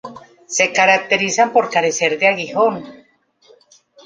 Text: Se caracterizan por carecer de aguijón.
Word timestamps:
Se 0.47 0.73
caracterizan 0.73 1.53
por 1.53 1.69
carecer 1.69 2.17
de 2.17 2.27
aguijón. 2.27 3.05